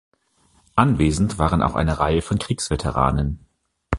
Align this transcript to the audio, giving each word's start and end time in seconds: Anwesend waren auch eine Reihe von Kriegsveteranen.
Anwesend 0.73 1.37
waren 1.37 1.61
auch 1.61 1.75
eine 1.75 1.99
Reihe 1.99 2.23
von 2.23 2.39
Kriegsveteranen. 2.39 3.45